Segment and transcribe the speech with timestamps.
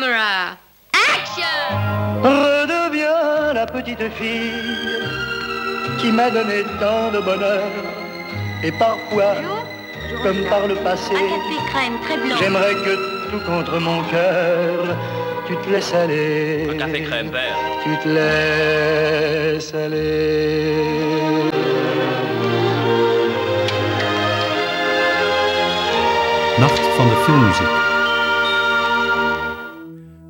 [0.00, 0.56] camera.
[0.92, 4.52] Action Redeviens la petite fille
[5.98, 7.64] qui m'a donné tant de bonheur.
[8.62, 9.34] Et parfois,
[10.22, 12.36] comme par le passé, Un café crème très blanc.
[12.38, 12.94] j'aimerais que
[13.30, 14.96] tout contre mon cœur,
[15.46, 16.68] tu te laisses aller.
[16.70, 17.56] Un café crème vert.
[17.84, 20.84] Tu te laisses aller.
[26.58, 27.69] Nacht van de filmmuziek.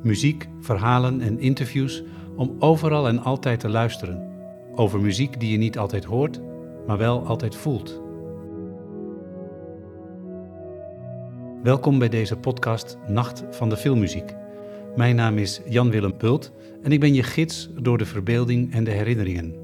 [0.03, 2.03] Muziek, verhalen en interviews
[2.35, 4.29] om overal en altijd te luisteren.
[4.75, 6.41] Over muziek die je niet altijd hoort,
[6.87, 8.01] maar wel altijd voelt.
[11.63, 14.35] Welkom bij deze podcast Nacht van de Filmmuziek.
[14.95, 16.51] Mijn naam is Jan-Willem Pult
[16.83, 19.60] en ik ben je gids door de verbeelding en de herinneringen.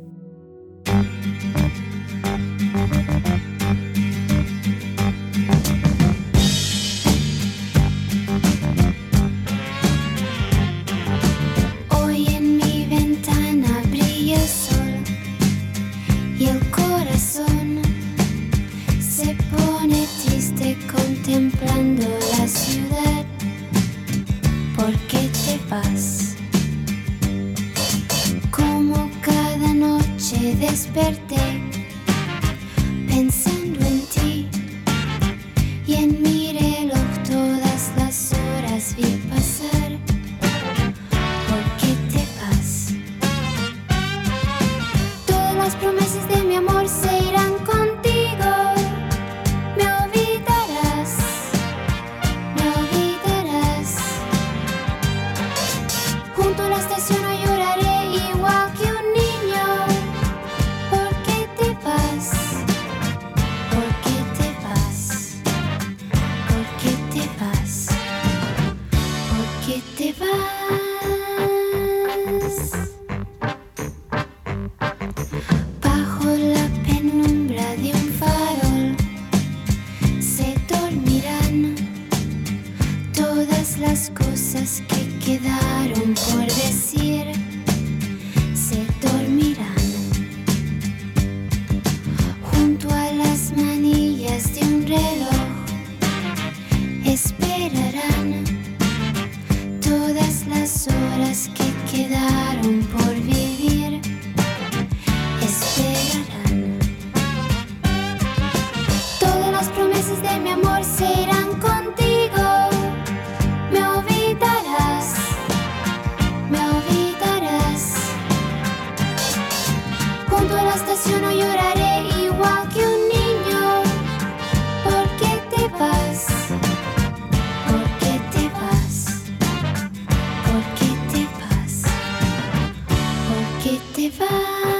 [134.09, 134.76] 吃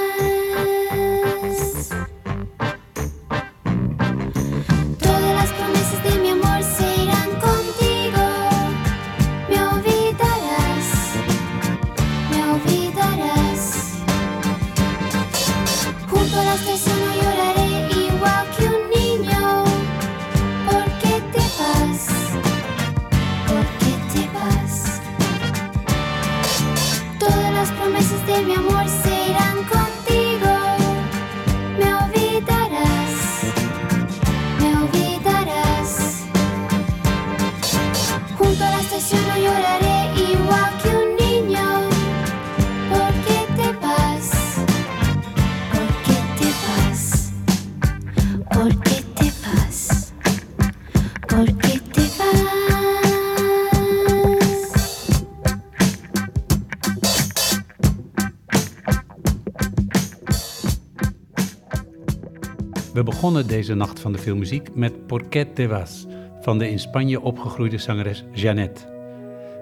[63.18, 66.06] begonnen deze nacht van de filmmuziek met Porquet te vas
[66.42, 68.82] van de in Spanje opgegroeide zangeres Jeannette.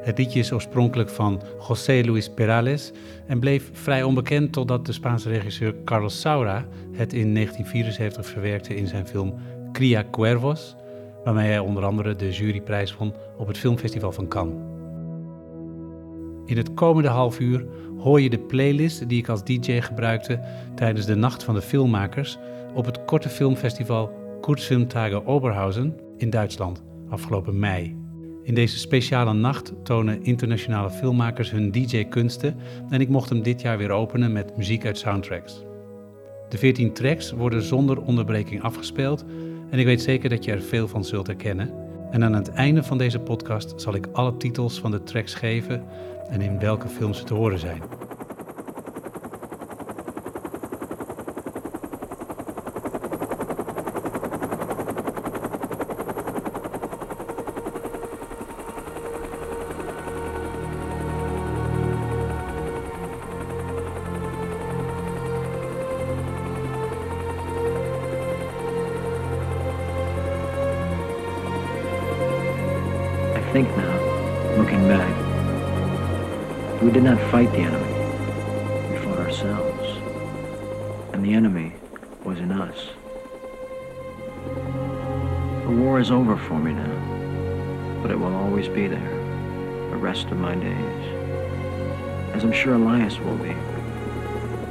[0.04, 2.92] Het liedje is oorspronkelijk van José Luis Perales
[3.28, 8.88] en bleef vrij onbekend totdat de Spaanse regisseur Carlos Saura het in 1974 verwerkte in
[8.88, 9.34] zijn film
[9.72, 10.76] Cria Cuervos,
[11.24, 14.56] waarmee hij onder andere de juryprijs won op het filmfestival van Cannes.
[16.46, 17.66] In het komende half uur
[17.98, 20.40] hoor je de playlist die ik als DJ gebruikte
[20.76, 22.38] tijdens de Nacht van de Filmmakers
[22.76, 24.12] op het korte filmfestival
[24.42, 27.98] Kurzfilmtage Oberhausen in Duitsland afgelopen mei.
[28.44, 32.56] In deze speciale nacht tonen internationale filmmakers hun DJ-kunsten
[32.90, 35.64] en ik mocht hem dit jaar weer openen met muziek uit soundtracks.
[36.50, 39.26] De 14 tracks worden zonder onderbreking afgespeeld
[39.70, 41.74] en ik weet zeker dat je er veel van zult herkennen.
[42.12, 45.84] En aan het einde van deze podcast zal ik alle titels van de tracks geven
[46.30, 47.82] en in welke films ze te horen zijn.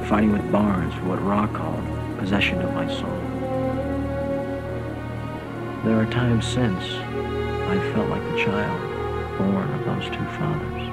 [0.08, 3.18] Fighting with Barnes for what Rhah called possession of my soul.
[5.82, 10.90] There are times since I felt like the child born of those two fathers.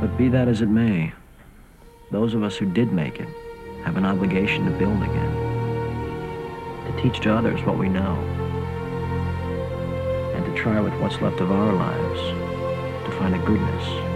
[0.00, 1.12] But be that as it may,
[2.12, 3.28] those of us who did make it
[3.82, 5.34] have an obligation to build again,
[6.86, 8.14] to teach to others what we know,
[10.36, 12.20] and to try with what's left of our lives
[13.04, 14.11] to find a goodness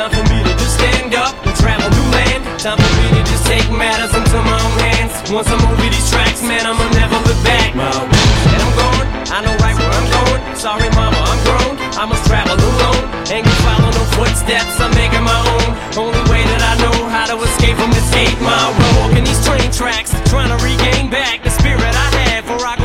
[0.00, 2.40] Time for me to just stand up and travel new land.
[2.56, 5.12] Time for me to just take matters into my own hands.
[5.28, 7.76] Once I'm over these tracks, man, I'ma never look back.
[7.76, 10.40] And I'm going, I know right where I'm going.
[10.56, 11.76] Sorry, mama, I'm grown.
[12.00, 13.12] I must travel alone.
[13.28, 15.68] Ain't gonna follow no footsteps, I'm making my own.
[15.92, 19.04] Only way that I know how to escape from this eight mile road.
[19.04, 22.79] Walking these train tracks, trying to regain back the spirit I had before I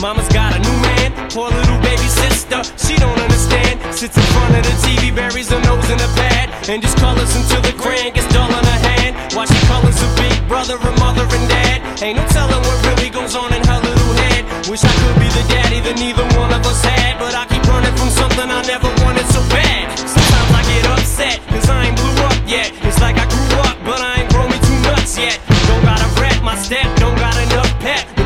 [0.00, 3.82] Mama's got a new man, poor little baby sister, she don't understand.
[3.90, 7.34] Sits in front of the TV, buries her nose in a pad, and just colors
[7.34, 9.34] until the crayon gets dull in her hand.
[9.34, 11.82] While she colors her big brother, and mother, and dad.
[12.00, 14.46] Ain't no telling what really goes on in her little head.
[14.70, 17.66] Wish I could be the daddy that neither one of us had, but I keep
[17.66, 19.98] running from something I never wanted so bad.
[19.98, 22.70] Sometimes I get upset, cause I ain't blew up yet.
[22.86, 25.42] It's like I grew up, but I ain't grown me too nuts yet.
[25.66, 28.17] Don't gotta rap my step, don't got enough pep.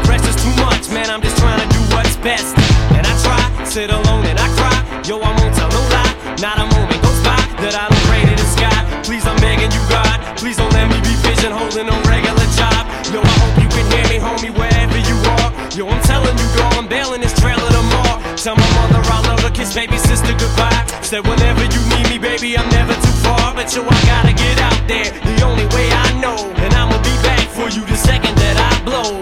[3.73, 4.77] Sit alone and I cry.
[5.09, 6.13] Yo, I won't tell no lie,
[6.45, 8.77] not a moment goes by that I don't pray to the sky.
[9.01, 12.85] Please, I'm begging you, God, please don't let me be pigeonholed in a regular job.
[13.09, 15.49] Yo, I hope you can hear me, homie, wherever you are.
[15.73, 18.21] Yo, I'm telling you, girl, I'm bailing this trailer tomorrow.
[18.37, 20.85] Tell my mother I love her, kiss baby sister goodbye.
[21.01, 23.57] Said whenever you need me, baby, I'm never too far.
[23.57, 26.37] But yo, I gotta get out there, the only way I know.
[26.61, 29.17] And I'ma be back for you the second that I blow.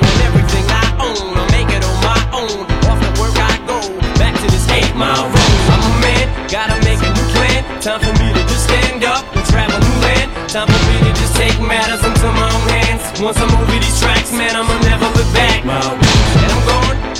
[5.00, 5.56] Mile road.
[5.72, 7.64] I'm a man, gotta make a new plan.
[7.80, 10.28] Time for me to just stand up and travel new land.
[10.52, 13.02] Time for me to just take matters into my own hands.
[13.16, 15.64] Once I'm over these tracks, man, I'ma never look back.
[15.64, 16.69] I'm going,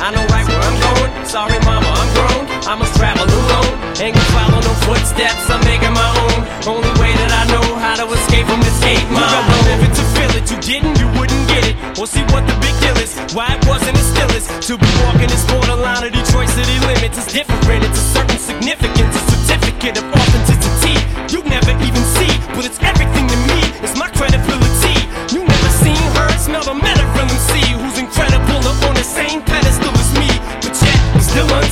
[0.01, 1.13] I know right where I'm going.
[1.29, 2.45] Sorry, mama, I'm grown.
[2.65, 3.77] I must travel alone.
[4.01, 6.41] Ain't gonna follow no footsteps, I'm making my own.
[6.65, 9.29] Only way that I know how to escape from this eight mile.
[9.29, 10.45] You gotta live it to feel it.
[10.49, 11.77] You didn't, you wouldn't get it.
[12.01, 13.13] Or see what the big deal is.
[13.37, 17.21] Why it wasn't as still as to be walking this borderline of Detroit city limits.
[17.21, 17.85] It's different.
[17.85, 20.97] It's a certain significance, a certificate of authenticity.
[21.29, 23.61] You never even see, but it's everything to me.
[23.85, 24.70] It's my credibility.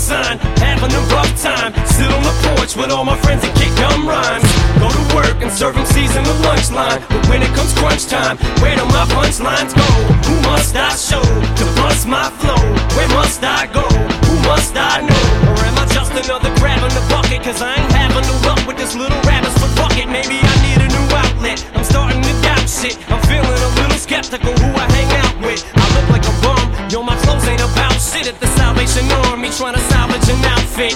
[0.08, 1.72] Unsigned, having a rough time.
[1.86, 4.44] Sit on the porch with all my friends and kick gum rhymes.
[4.80, 7.00] Go to work and serve in the lunch line.
[7.08, 9.88] But when it comes crunch time, where do my punchlines go?
[10.28, 12.60] Who must I show to bust my flow?
[12.96, 13.84] Where must I go?
[14.28, 15.24] Who must I know?
[15.52, 17.42] Or am I just another grab in the bucket?
[17.42, 20.08] Cause I ain't having no luck with this little rabbit's foot bucket.
[20.08, 21.64] Maybe I need a new outlet.
[21.74, 22.27] I'm starting
[22.68, 23.00] shit.
[23.08, 25.64] I'm feeling a little skeptical who I hang out with.
[25.74, 26.60] I look like a bum.
[26.92, 29.48] Yo, my clothes ain't about shit at the Salvation Army.
[29.50, 30.94] Trying to salvage an outfit.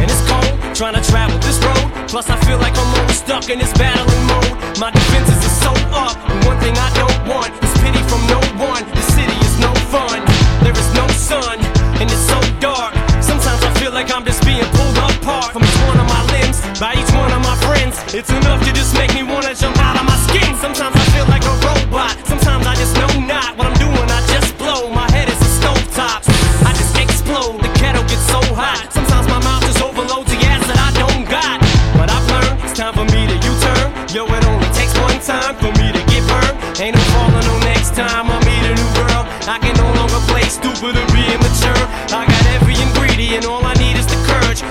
[0.00, 2.08] And it's cold, trying to travel this road.
[2.08, 4.80] Plus, I feel like I'm always stuck in this battling mode.
[4.80, 6.16] My defenses are so up.
[6.32, 8.82] And one thing I don't want is pity from no one.
[8.96, 10.24] The city is no fun.
[10.64, 11.60] There is no sun.
[12.00, 12.96] And it's so dark.
[13.20, 16.64] Sometimes I feel like I'm just being pulled apart from each one of my limbs
[16.80, 18.00] by each one of my friends.
[18.16, 20.56] It's enough to just make me wanna jump out of my skin.
[20.58, 20.99] Sometimes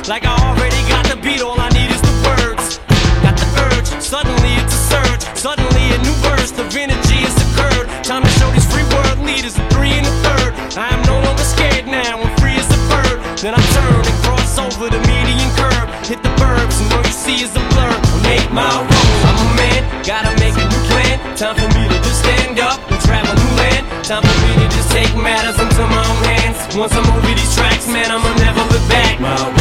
[0.10, 2.82] Like I already got the beat, all I need is the words.
[3.22, 5.22] Got the urge, suddenly it's a surge.
[5.38, 7.86] Suddenly a new burst of energy has occurred.
[8.02, 10.58] Time to show these free world leaders a three and a third.
[10.82, 13.22] I am no longer scared now, I'm free as a bird.
[13.38, 15.86] Then I turn and cross over the median curve.
[16.02, 17.94] Hit the burbs, and all you see is a blur.
[17.94, 21.22] On eight mile road, I'm a man, gotta make a new plan.
[21.38, 23.86] Time for me to just stand up and travel new land.
[24.02, 26.58] Time for me to just take matters into my own hands.
[26.74, 29.22] Once I'm over these tracks, man, I'ma never look back.
[29.22, 29.59] Going,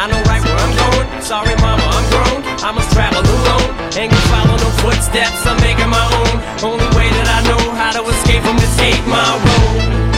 [0.00, 1.20] I know right where I'm going.
[1.20, 2.40] Sorry, mama, I'm grown.
[2.64, 3.68] I must travel alone.
[4.00, 6.40] Ain't gonna follow no footsteps, I'm making my own.
[6.64, 10.09] Only way that I know how to escape from this eight mile road.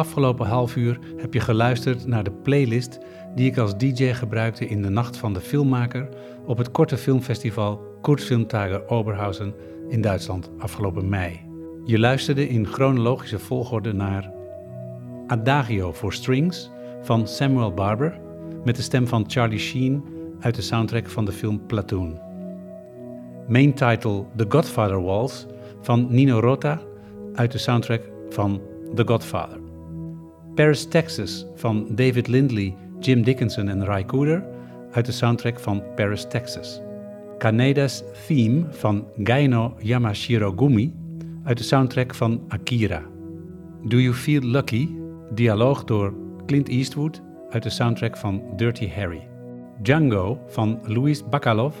[0.00, 2.98] Afgelopen half uur heb je geluisterd naar de playlist
[3.34, 6.08] die ik als DJ gebruikte in de Nacht van de Filmmaker
[6.46, 9.54] op het korte filmfestival Kurzfilmtage Oberhausen
[9.88, 11.40] in Duitsland afgelopen mei.
[11.84, 14.32] Je luisterde in chronologische volgorde naar
[15.26, 16.70] Adagio for Strings
[17.02, 18.20] van Samuel Barber
[18.64, 20.04] met de stem van Charlie Sheen
[20.40, 22.18] uit de soundtrack van de film Platoon.
[23.48, 25.46] Main title The Godfather Waltz
[25.80, 26.80] van Nino Rota
[27.34, 28.60] uit de soundtrack van
[28.94, 29.69] The Godfather.
[30.60, 34.44] Paris, Texas van David Lindley, Jim Dickinson en Ry Cooder
[34.92, 36.80] uit de soundtrack van Paris, Texas.
[37.38, 40.92] Kaneda's Theme van Gaino Yamashiro Gumi
[41.44, 43.02] uit de soundtrack van Akira.
[43.84, 44.88] Do You Feel Lucky?
[45.34, 46.14] Dialoog door
[46.46, 49.28] Clint Eastwood uit de soundtrack van Dirty Harry.
[49.82, 51.74] Django van Luis Bacalov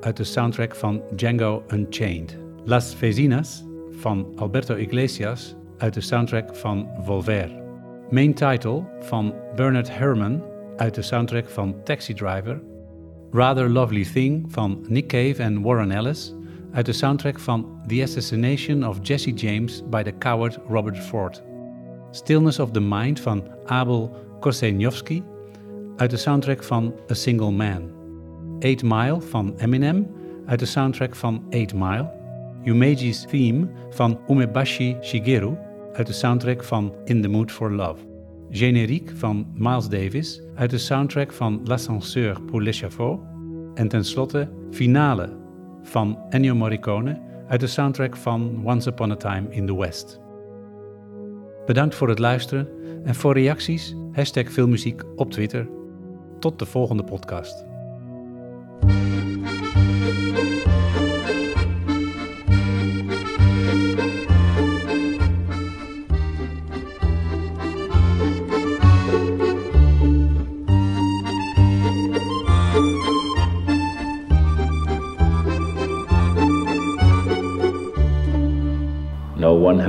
[0.00, 2.38] uit de soundtrack van Django Unchained.
[2.64, 7.59] Las Vecinas van Alberto Iglesias uit de soundtrack van Volver.
[8.10, 10.42] Main title van Bernard Herrmann
[10.76, 12.60] uit de soundtrack van Taxi Driver.
[13.30, 16.34] Rather Lovely Thing van Nick Cave en Warren Ellis
[16.72, 21.42] uit de soundtrack van The Assassination of Jesse James by the Coward Robert Ford.
[22.10, 25.22] Stillness of the Mind van Abel Kosenjowski
[25.96, 27.90] uit de soundtrack van A Single Man.
[28.60, 30.06] 8 Mile van Eminem
[30.46, 32.10] uit de soundtrack van 8 Mile.
[32.62, 35.56] Yumeji's Theme van Umebashi Shigeru
[35.92, 38.04] uit de soundtrack van In the Mood for Love.
[38.50, 43.20] Generiek van Miles Davis uit de soundtrack van L'Ascenseur pour l'échafaud.
[43.74, 45.36] En tenslotte Finale
[45.82, 50.20] van Ennio Morricone uit de soundtrack van Once Upon a Time in the West.
[51.66, 52.68] Bedankt voor het luisteren
[53.04, 55.68] en voor reacties hashtag filmmuziek op Twitter.
[56.38, 57.69] Tot de volgende podcast.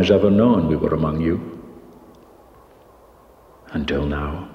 [0.01, 1.37] Has ever known we were among you
[3.73, 4.50] until now.